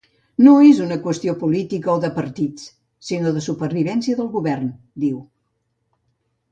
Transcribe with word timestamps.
No 0.45 0.53
és 0.69 0.79
una 0.85 0.95
qüestió 1.03 1.35
política 1.43 1.91
o 1.97 1.99
de 2.07 2.11
partits, 2.17 2.65
sinó 3.11 3.35
de 3.37 3.45
supervivència 3.51 4.21
del 4.23 4.35
govern, 4.39 4.75
diu. 5.07 5.23